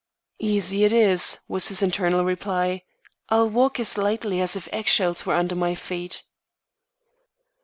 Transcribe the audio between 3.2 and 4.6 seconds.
"I'll walk as lightly as